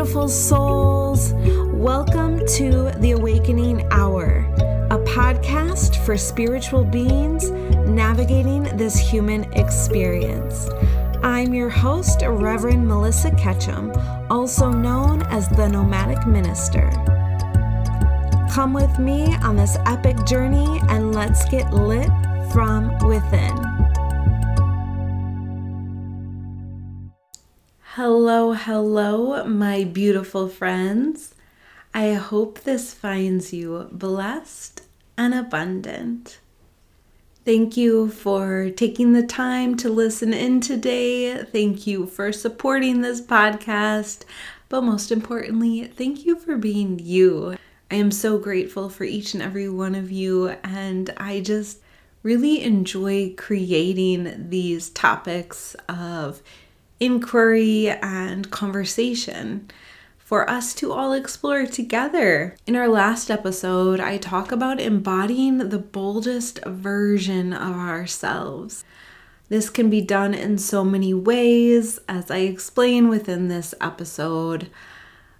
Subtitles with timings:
[0.00, 1.34] beautiful souls.
[1.74, 4.46] Welcome to the Awakening Hour,
[4.90, 7.50] a podcast for spiritual beings
[7.86, 10.70] navigating this human experience.
[11.22, 13.92] I'm your host, Reverend Melissa Ketchum,
[14.30, 16.88] also known as the Nomadic Minister.
[18.50, 22.08] Come with me on this epic journey and let's get lit
[22.50, 23.69] from within.
[28.02, 31.34] Hello, hello, my beautiful friends.
[31.92, 34.80] I hope this finds you blessed
[35.18, 36.38] and abundant.
[37.44, 41.44] Thank you for taking the time to listen in today.
[41.44, 44.22] Thank you for supporting this podcast.
[44.70, 47.58] But most importantly, thank you for being you.
[47.90, 51.80] I am so grateful for each and every one of you, and I just
[52.22, 56.40] really enjoy creating these topics of
[57.00, 59.70] inquiry and conversation
[60.18, 62.54] for us to all explore together.
[62.66, 68.84] In our last episode, I talk about embodying the boldest version of ourselves.
[69.48, 74.70] This can be done in so many ways, as I explain within this episode.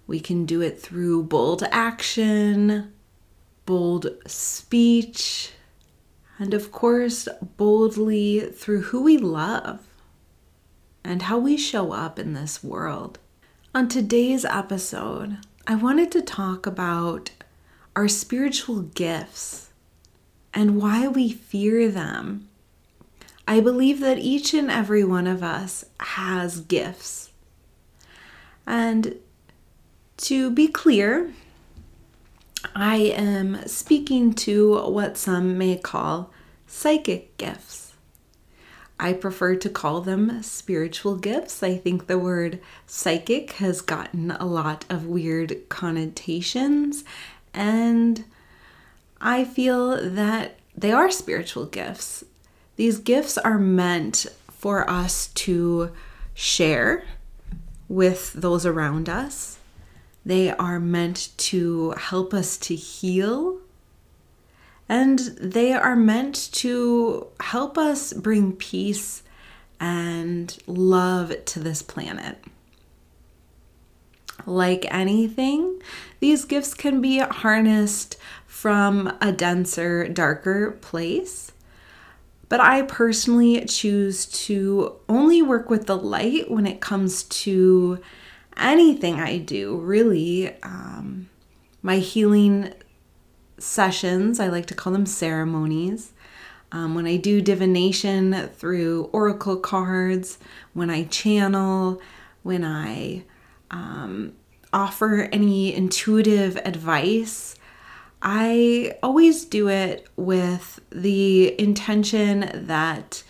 [0.07, 2.91] We can do it through bold action,
[3.65, 5.53] bold speech,
[6.37, 9.87] and of course, boldly through who we love
[11.03, 13.19] and how we show up in this world.
[13.73, 17.31] On today's episode, I wanted to talk about
[17.95, 19.69] our spiritual gifts
[20.53, 22.47] and why we fear them.
[23.47, 27.31] I believe that each and every one of us has gifts.
[28.65, 29.15] And
[30.17, 31.33] to be clear,
[32.75, 36.31] I am speaking to what some may call
[36.67, 37.80] psychic gifts.
[39.01, 41.63] I prefer to call them spiritual gifts.
[41.63, 47.03] I think the word psychic has gotten a lot of weird connotations,
[47.51, 48.23] and
[49.19, 52.23] I feel that they are spiritual gifts.
[52.75, 55.91] These gifts are meant for us to
[56.35, 57.03] share
[57.89, 59.57] with those around us.
[60.23, 63.60] They are meant to help us to heal
[64.91, 69.23] and they are meant to help us bring peace
[69.79, 72.43] and love to this planet.
[74.45, 75.81] Like anything,
[76.19, 81.53] these gifts can be harnessed from a denser, darker place.
[82.49, 88.01] But I personally choose to only work with the light when it comes to
[88.57, 90.53] anything I do, really.
[90.63, 91.29] Um,
[91.81, 92.73] my healing
[93.61, 96.13] sessions, I like to call them ceremonies.
[96.71, 100.39] Um, when I do divination through oracle cards,
[100.73, 102.01] when I channel,
[102.43, 103.23] when I
[103.69, 104.33] um,
[104.71, 107.55] offer any intuitive advice,
[108.21, 113.23] I always do it with the intention that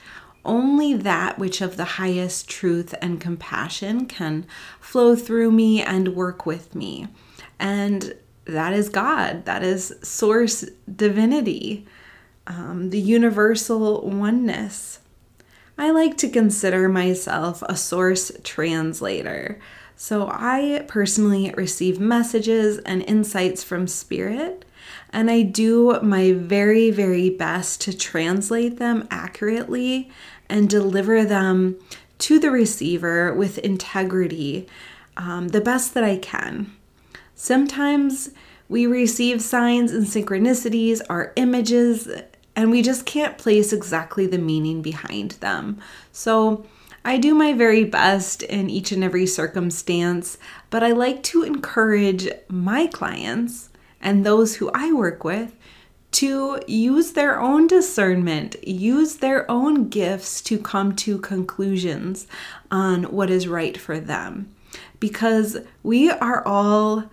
[0.43, 4.45] only that which of the highest truth and compassion can
[4.79, 7.07] flow through me and work with me.
[7.59, 8.15] And
[8.45, 11.85] that is God, that is source divinity,
[12.47, 14.99] um, the universal oneness.
[15.77, 19.59] I like to consider myself a source translator.
[19.95, 24.65] So I personally receive messages and insights from Spirit,
[25.11, 30.09] and I do my very, very best to translate them accurately
[30.49, 31.77] and deliver them
[32.19, 34.67] to the receiver with integrity,
[35.17, 36.75] um, the best that I can.
[37.41, 38.29] Sometimes
[38.69, 42.07] we receive signs and synchronicities, our images,
[42.55, 45.79] and we just can't place exactly the meaning behind them.
[46.11, 46.67] So,
[47.03, 50.37] I do my very best in each and every circumstance,
[50.69, 53.69] but I like to encourage my clients
[53.99, 55.55] and those who I work with
[56.11, 62.27] to use their own discernment, use their own gifts to come to conclusions
[62.69, 64.53] on what is right for them.
[64.99, 67.09] Because we are all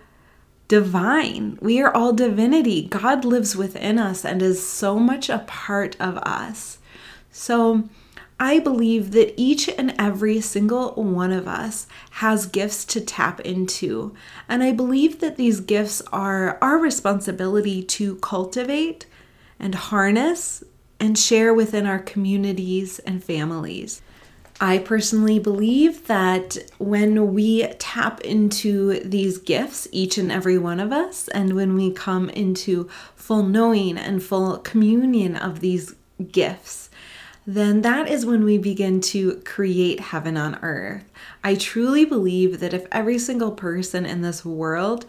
[0.68, 1.58] divine.
[1.60, 2.86] We are all divinity.
[2.86, 6.78] God lives within us and is so much a part of us.
[7.30, 7.88] So,
[8.40, 14.14] I believe that each and every single one of us has gifts to tap into.
[14.48, 19.06] And I believe that these gifts are our responsibility to cultivate
[19.58, 20.62] and harness
[21.00, 24.02] and share within our communities and families.
[24.60, 30.92] I personally believe that when we tap into these gifts, each and every one of
[30.92, 35.94] us, and when we come into full knowing and full communion of these
[36.32, 36.90] gifts,
[37.46, 41.04] then that is when we begin to create heaven on earth.
[41.44, 45.06] I truly believe that if every single person in this world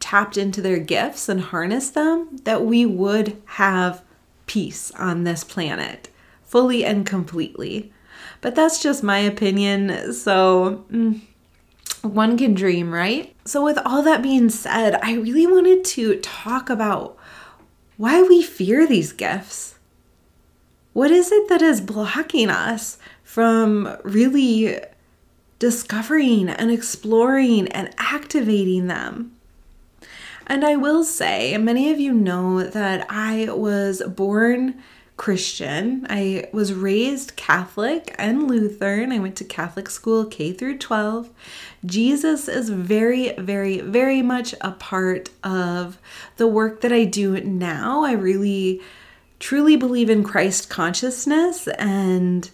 [0.00, 4.02] tapped into their gifts and harnessed them, that we would have
[4.46, 6.08] peace on this planet
[6.44, 7.92] fully and completely.
[8.40, 10.12] But that's just my opinion.
[10.12, 11.20] So, mm,
[12.02, 13.34] one can dream, right?
[13.44, 17.16] So, with all that being said, I really wanted to talk about
[17.96, 19.78] why we fear these gifts.
[20.92, 24.80] What is it that is blocking us from really
[25.58, 29.36] discovering and exploring and activating them?
[30.46, 34.80] And I will say, many of you know that I was born
[35.16, 36.06] Christian.
[36.10, 39.12] I was raised Catholic and Lutheran.
[39.12, 41.30] I went to Catholic school K through 12.
[41.84, 45.98] Jesus is very, very, very much a part of
[46.36, 48.04] the work that I do now.
[48.04, 48.82] I really,
[49.40, 52.50] truly believe in Christ consciousness and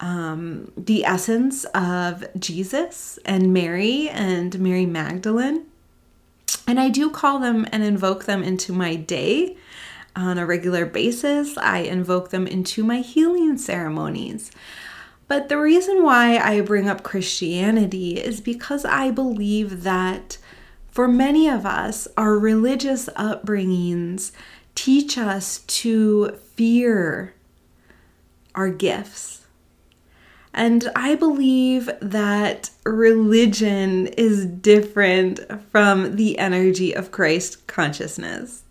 [0.00, 5.66] um, the essence of Jesus and Mary and Mary Magdalene.
[6.66, 9.56] And I do call them and invoke them into my day
[10.16, 11.56] on a regular basis.
[11.58, 14.50] I invoke them into my healing ceremonies.
[15.28, 20.38] But the reason why I bring up Christianity is because I believe that
[20.90, 24.32] for many of us, our religious upbringings
[24.74, 27.34] teach us to fear
[28.54, 29.42] our gifts.
[30.54, 35.40] And I believe that religion is different
[35.70, 38.62] from the energy of Christ consciousness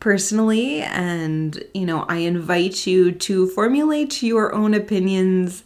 [0.00, 5.62] personally and you know i invite you to formulate your own opinions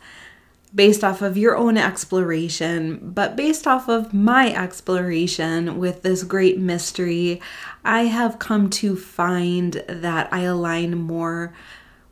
[0.75, 6.59] based off of your own exploration but based off of my exploration with this great
[6.59, 7.41] mystery
[7.85, 11.55] i have come to find that i align more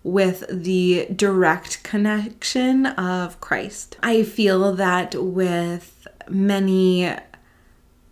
[0.04, 3.96] with the direct connection of christ.
[4.02, 7.12] I feel that with many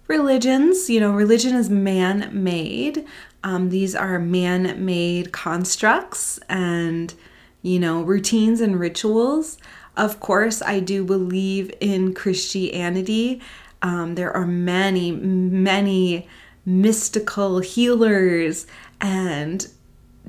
[0.08, 3.06] religions you know religion is man made
[3.42, 7.14] um, these are man made constructs and,
[7.62, 9.58] you know, routines and rituals.
[9.96, 13.40] Of course, I do believe in Christianity.
[13.82, 16.28] Um, there are many, many
[16.66, 18.66] mystical healers
[19.00, 19.66] and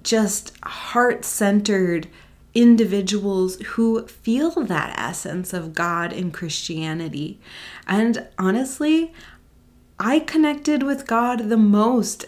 [0.04, 2.08] just heart centered
[2.54, 7.40] individuals who feel that essence of God in Christianity.
[7.88, 9.14] And honestly,
[10.00, 12.26] I connected with God the most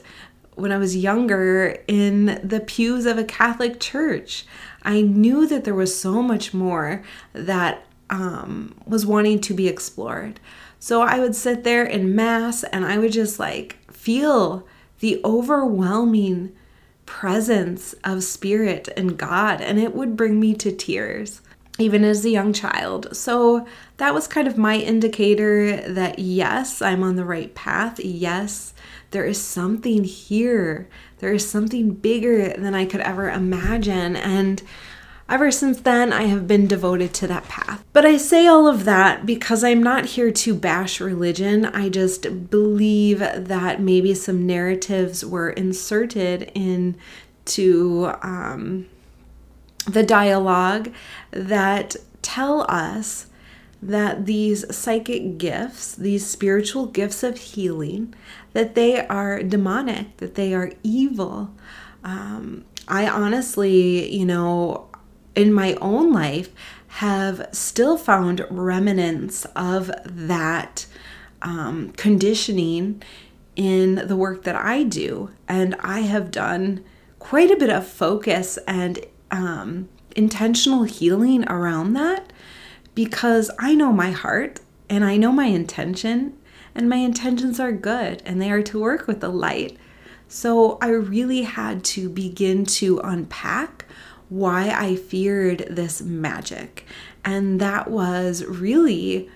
[0.56, 4.46] when I was younger in the pews of a Catholic church.
[4.84, 7.04] I knew that there was so much more
[7.34, 10.40] that um, was wanting to be explored.
[10.80, 14.68] So I would sit there in Mass and I would just like feel
[15.00, 16.52] the overwhelming
[17.06, 21.42] presence of Spirit and God, and it would bring me to tears.
[21.80, 23.16] Even as a young child.
[23.18, 23.66] So
[23.98, 28.00] that was kind of my indicator that yes, I'm on the right path.
[28.00, 28.76] Yes,
[29.14, 30.90] there is something here.
[31.20, 34.16] There is something bigger than I could ever imagine.
[34.16, 34.62] And
[35.30, 37.86] ever since then, I have been devoted to that path.
[37.94, 41.66] But I say all of that because I'm not here to bash religion.
[41.66, 48.88] I just believe that maybe some narratives were inserted into um,
[49.86, 50.92] the dialogue
[51.32, 53.28] that tell us
[53.88, 58.14] that these psychic gifts, these spiritual gifts of healing,
[58.54, 61.54] that they are demonic, that they are evil.
[62.04, 64.90] Um, I honestly, you know,
[65.36, 66.50] in my own life,
[66.88, 70.86] have still found remnants of that
[71.42, 73.02] um, conditioning
[73.56, 75.32] in the work that I do.
[75.48, 76.84] And I have done
[77.20, 79.00] quite a bit of focus and
[79.32, 82.32] um, intentional healing around that
[82.96, 84.60] because I know my heart
[84.90, 86.38] and I know my intention,
[86.76, 89.78] and my intentions are good and they are to work with the light.
[90.28, 93.86] So I really had to begin to unpack
[94.30, 96.86] why I feared this magic.
[97.24, 99.30] And that was really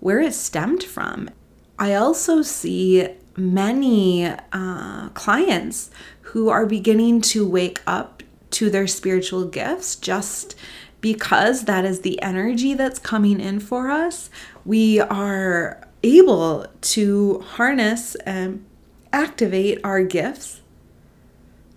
[0.00, 1.30] where it stemmed from.
[1.78, 5.90] I also see many uh, clients
[6.22, 8.22] who are beginning to wake up
[8.52, 10.54] to their spiritual gifts just
[11.00, 14.30] because that is the energy that's coming in for us,
[14.64, 18.64] we are able to harness and
[19.12, 20.60] activate our gifts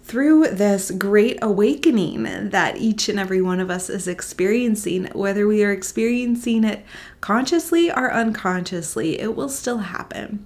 [0.09, 5.63] through this great awakening that each and every one of us is experiencing, whether we
[5.63, 6.83] are experiencing it
[7.21, 10.43] consciously or unconsciously, it will still happen.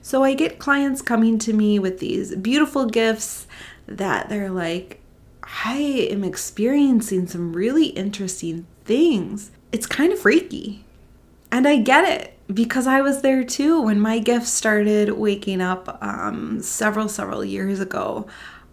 [0.00, 3.46] So I get clients coming to me with these beautiful gifts
[3.86, 5.01] that they're like,
[5.42, 9.50] I am experiencing some really interesting things.
[9.70, 10.84] It's kind of freaky.
[11.50, 15.98] And I get it because I was there too when my gift started waking up
[16.00, 18.26] um, several, several years ago.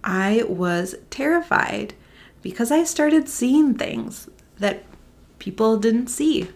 [0.04, 1.94] I was terrified
[2.42, 4.84] because I started seeing things that
[5.40, 6.50] people didn't see.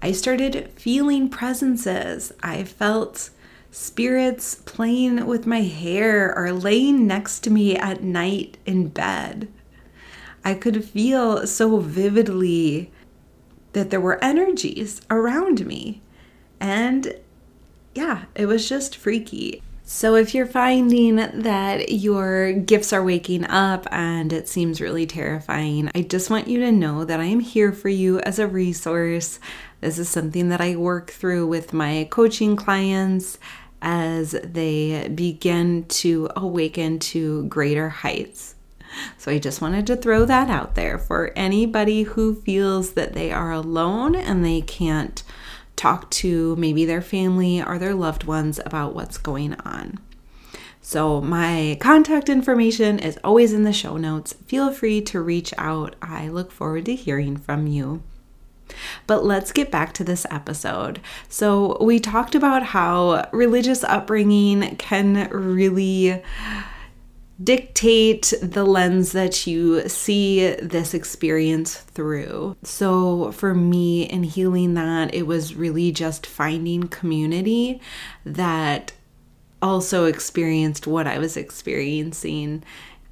[0.00, 2.32] I started feeling presences.
[2.42, 3.30] I felt
[3.72, 9.48] spirits playing with my hair or laying next to me at night in bed.
[10.44, 12.92] I could feel so vividly
[13.72, 16.02] that there were energies around me.
[16.60, 17.14] And
[17.94, 19.62] yeah, it was just freaky.
[19.84, 25.90] So, if you're finding that your gifts are waking up and it seems really terrifying,
[25.94, 29.40] I just want you to know that I am here for you as a resource.
[29.80, 33.38] This is something that I work through with my coaching clients
[33.82, 38.54] as they begin to awaken to greater heights.
[39.18, 43.32] So I just wanted to throw that out there for anybody who feels that they
[43.32, 45.22] are alone and they can't
[45.76, 49.98] talk to maybe their family or their loved ones about what's going on.
[50.84, 54.32] So, my contact information is always in the show notes.
[54.46, 55.94] Feel free to reach out.
[56.02, 58.02] I look forward to hearing from you.
[59.06, 61.00] But let's get back to this episode.
[61.28, 66.22] So, we talked about how religious upbringing can really
[67.42, 72.56] dictate the lens that you see this experience through.
[72.62, 77.80] So, for me, in healing that, it was really just finding community
[78.24, 78.92] that
[79.60, 82.64] also experienced what I was experiencing.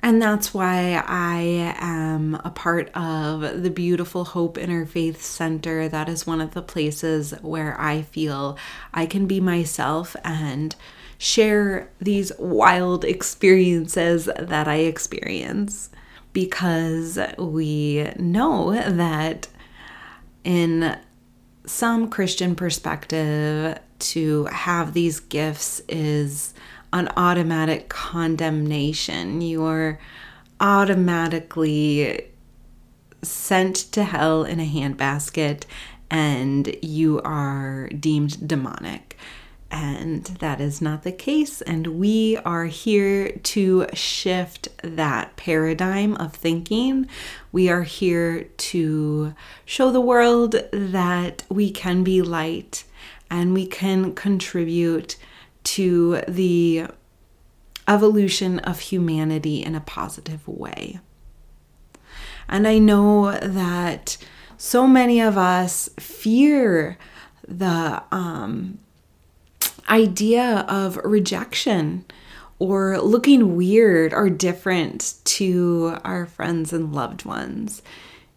[0.02, 5.88] And that's why I am a part of the beautiful Hope Interfaith Center.
[5.88, 8.56] That is one of the places where I feel
[8.94, 10.74] I can be myself and
[11.18, 15.90] share these wild experiences that I experience
[16.32, 19.48] because we know that
[20.44, 20.98] in
[21.66, 26.54] some Christian perspective, to have these gifts is
[26.92, 29.40] an automatic condemnation.
[29.40, 29.98] You are
[30.60, 32.30] automatically
[33.22, 35.64] sent to hell in a handbasket
[36.10, 39.16] and you are deemed demonic.
[39.70, 41.62] And that is not the case.
[41.62, 47.08] And we are here to shift that paradigm of thinking.
[47.52, 52.82] We are here to show the world that we can be light
[53.30, 55.16] and we can contribute
[55.76, 56.86] to the
[57.86, 61.00] evolution of humanity in a positive way.
[62.48, 64.16] And I know that
[64.56, 66.98] so many of us fear
[67.46, 68.78] the um,
[69.88, 72.04] idea of rejection
[72.58, 77.82] or looking weird or different to our friends and loved ones.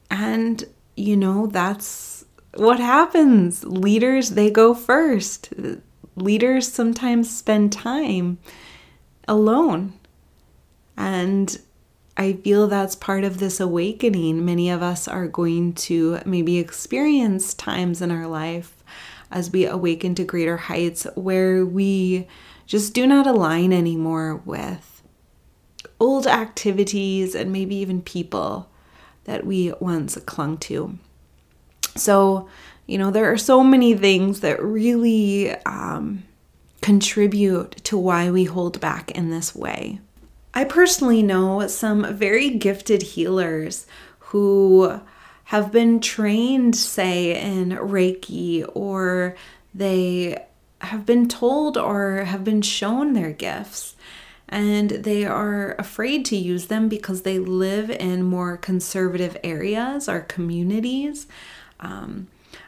[0.10, 0.64] And,
[0.96, 2.26] you know, that's
[2.56, 3.64] what happens.
[3.64, 5.52] Leaders, they go first.
[6.16, 8.38] Leaders sometimes spend time
[9.28, 9.94] alone.
[10.96, 11.60] And
[12.16, 14.46] I feel that's part of this awakening.
[14.46, 18.84] Many of us are going to maybe experience times in our life
[19.32, 22.28] as we awaken to greater heights where we
[22.68, 25.02] just do not align anymore with
[26.00, 28.70] old activities and maybe even people
[29.24, 30.98] that we once clung to.
[31.96, 32.50] So,
[32.86, 36.24] you know, there are so many things that really um,
[36.82, 40.00] contribute to why we hold back in this way.
[40.54, 43.88] I personally know some very gifted healers
[44.20, 45.00] who
[45.46, 49.36] have been trained, say, in Reiki, or
[49.74, 50.46] they
[50.82, 53.96] have been told or have been shown their gifts.
[54.50, 60.20] And they are afraid to use them because they live in more conservative areas or
[60.20, 61.28] communities.
[61.80, 62.28] Um,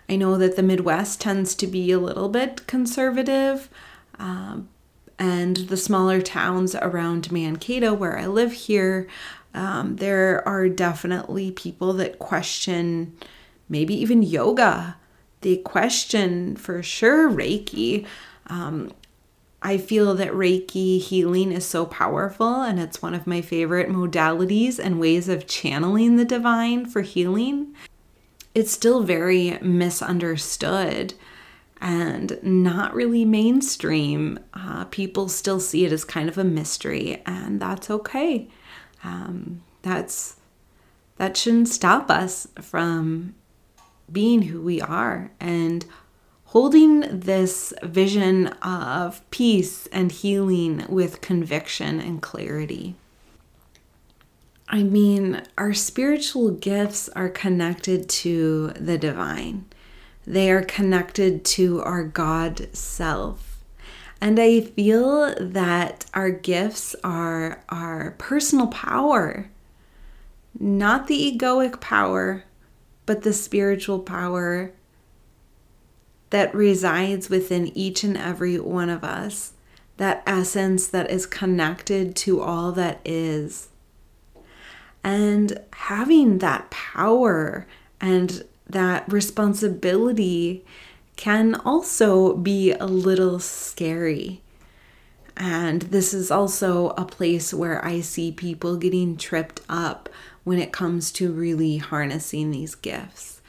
[0.10, 3.70] I know that the Midwest tends to be a little bit conservative,
[4.20, 4.70] um,
[5.18, 9.08] and the smaller towns around Mankato, where I live here,
[9.54, 13.16] um, there are definitely people that question
[13.70, 14.98] maybe even yoga.
[15.42, 18.06] They question for sure Reiki.
[18.48, 18.92] Um,
[19.62, 24.78] I feel that Reiki healing is so powerful and it's one of my favorite modalities
[24.78, 27.74] and ways of channeling the divine for healing.
[28.56, 31.14] It's still very misunderstood
[31.80, 34.40] and not really mainstream.
[34.54, 38.48] Uh, people still see it as kind of a mystery, and that's okay
[39.06, 40.38] um, that's
[41.18, 43.36] that shouldn't stop us from
[44.12, 45.86] being who we are and
[46.46, 52.96] holding this vision of peace and healing with conviction and clarity.
[54.68, 59.66] I mean, our spiritual gifts are connected to the divine.
[60.26, 63.64] They are connected to our God self.
[64.20, 69.52] And I feel that our gifts are our personal power,
[70.60, 72.46] not the egoic power,
[73.06, 74.72] but the spiritual power
[76.32, 79.54] that resides within each and every one of us,
[79.98, 83.70] that essence that is connected to all that is.
[85.06, 87.68] And having that power
[88.02, 90.66] and that responsibility
[91.16, 94.42] can also be a little scary.
[95.38, 100.10] And this is also a place where I see people getting tripped up
[100.44, 103.42] when it comes to really harnessing these gifts.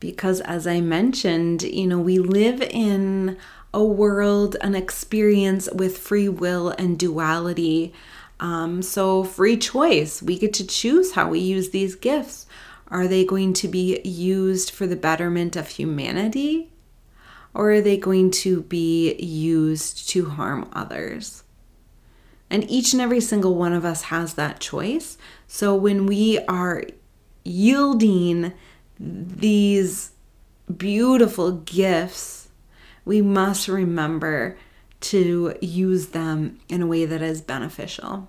[0.00, 3.38] Because, as I mentioned, you know, we live in
[3.72, 7.94] a world, an experience with free will and duality.
[8.40, 10.22] Um, so, free choice.
[10.22, 12.46] We get to choose how we use these gifts.
[12.88, 16.72] Are they going to be used for the betterment of humanity?
[17.54, 21.44] Or are they going to be used to harm others?
[22.48, 25.18] And each and every single one of us has that choice.
[25.46, 26.82] So when we are
[27.44, 28.52] yielding
[28.98, 30.12] these
[30.74, 32.48] beautiful gifts,
[33.04, 34.56] we must remember
[35.00, 38.28] to use them in a way that is beneficial.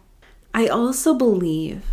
[0.53, 1.83] I also believe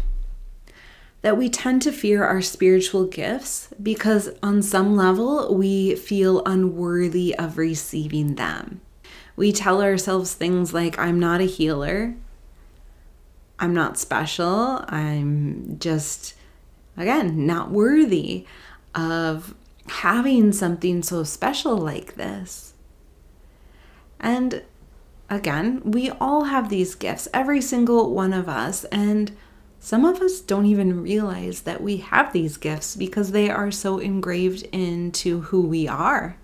[1.22, 7.34] that we tend to fear our spiritual gifts because, on some level, we feel unworthy
[7.36, 8.80] of receiving them.
[9.36, 12.14] We tell ourselves things like, I'm not a healer,
[13.58, 16.34] I'm not special, I'm just,
[16.96, 18.46] again, not worthy
[18.94, 19.54] of
[19.88, 22.74] having something so special like this.
[24.20, 24.62] And
[25.30, 28.84] again, we all have these gifts, every single one of us.
[28.84, 29.36] And
[29.78, 33.98] some of us don't even realize that we have these gifts because they are so
[33.98, 36.36] engraved into who we are.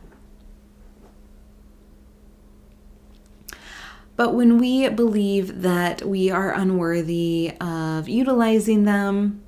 [4.17, 9.43] But when we believe that we are unworthy of utilizing them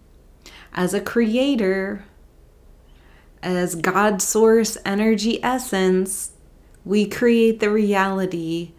[0.74, 2.04] as a creator,
[3.42, 6.32] as God source energy essence,
[6.84, 8.72] we create the reality,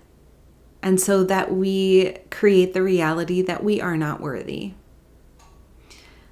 [0.87, 4.71] and so that we create the reality that we are not worthy.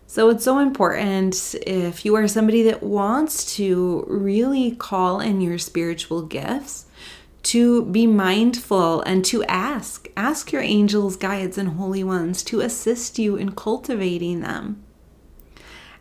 [0.07, 5.57] So it's so important if you are somebody that wants to really call in your
[5.57, 6.85] spiritual gifts
[7.43, 10.07] to be mindful and to ask.
[10.15, 14.84] Ask your angels, guides, and holy ones to assist you in cultivating them.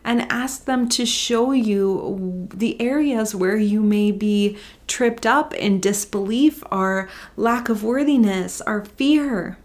[0.07, 5.79] And ask them to show you the areas where you may be tripped up in
[5.81, 9.57] disbelief or lack of worthiness or fear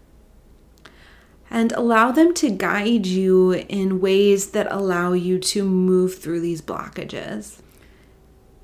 [1.51, 6.61] and allow them to guide you in ways that allow you to move through these
[6.61, 7.59] blockages.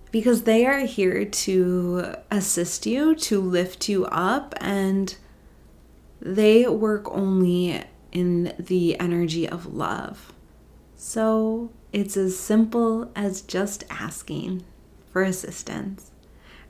[0.09, 5.17] Because they are here to assist you, to lift you up, and
[6.21, 10.31] they work only in the energy of love.
[10.99, 14.63] So it's as simple as just asking
[15.11, 16.11] for assistance,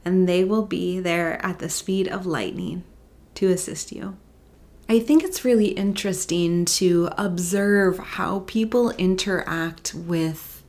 [0.03, 2.83] and they will be there at the speed of lightning
[3.35, 4.17] to assist you.
[4.89, 10.63] I think it's really interesting to observe how people interact with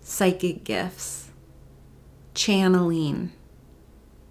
[0.00, 1.30] psychic gifts,
[2.34, 3.32] channeling,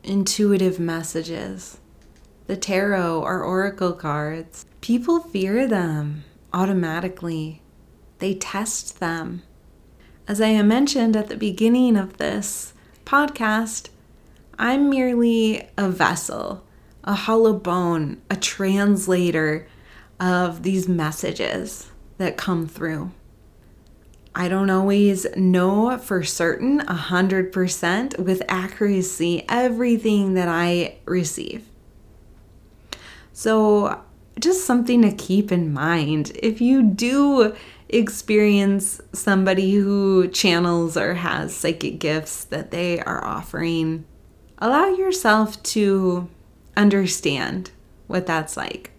[0.04, 1.80] intuitive messages,
[2.48, 4.66] the tarot or oracle cards.
[4.82, 7.62] People fear them automatically,
[8.22, 9.42] they test them.
[10.28, 12.74] As I mentioned at the beginning of this
[13.06, 13.90] podcast,
[14.58, 16.64] I'm merely a vessel
[17.04, 19.68] a hollow bone, a translator
[20.20, 23.12] of these messages that come through.
[24.34, 31.68] I don't always know for certain, 100% with accuracy, everything that I receive.
[33.34, 34.02] So,
[34.42, 36.32] just something to keep in mind.
[36.42, 37.56] If you do
[37.90, 44.06] experience somebody who channels or has psychic gifts that they are offering,
[44.58, 46.30] allow yourself to
[46.76, 47.72] understand
[48.08, 48.92] what that's like.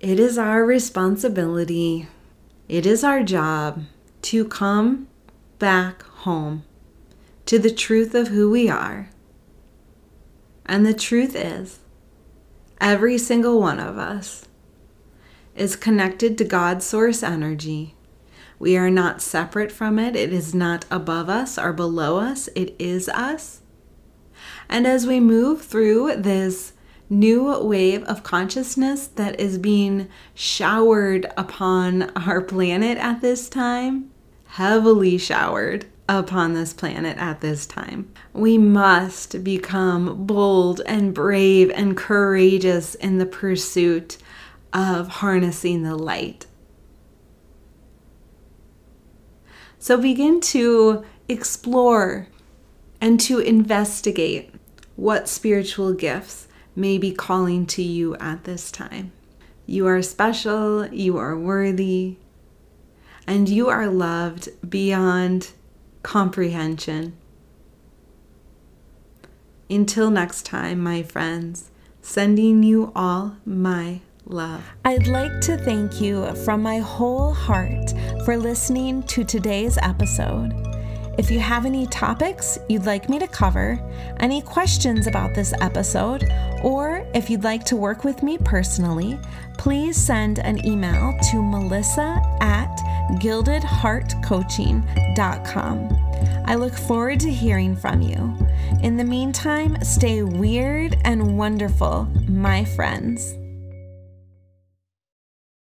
[0.00, 2.08] It is our responsibility,
[2.68, 3.82] it is our job
[4.22, 5.08] to come
[5.58, 6.64] back home
[7.46, 9.08] to the truth of who we are.
[10.66, 11.78] And the truth is,
[12.80, 14.45] every single one of us
[15.56, 17.94] is connected to God's source energy.
[18.58, 20.16] We are not separate from it.
[20.16, 22.48] It is not above us or below us.
[22.54, 23.60] It is us.
[24.68, 26.72] And as we move through this
[27.08, 34.10] new wave of consciousness that is being showered upon our planet at this time,
[34.46, 38.10] heavily showered upon this planet at this time.
[38.32, 44.18] We must become bold and brave and courageous in the pursuit
[44.76, 46.44] of harnessing the light.
[49.78, 52.28] So begin to explore
[53.00, 54.54] and to investigate
[54.94, 59.12] what spiritual gifts may be calling to you at this time.
[59.64, 62.18] You are special, you are worthy,
[63.26, 65.52] and you are loved beyond
[66.02, 67.16] comprehension.
[69.70, 71.70] Until next time, my friends,
[72.02, 74.62] sending you all my love.
[74.84, 80.52] I'd like to thank you from my whole heart for listening to today's episode.
[81.18, 83.80] If you have any topics you'd like me to cover,
[84.20, 86.30] any questions about this episode,
[86.62, 89.18] or if you'd like to work with me personally,
[89.56, 92.76] please send an email to melissa at
[93.18, 95.88] gildedheartcoaching.com.
[96.44, 98.36] I look forward to hearing from you.
[98.82, 103.38] In the meantime, stay weird and wonderful, my friends.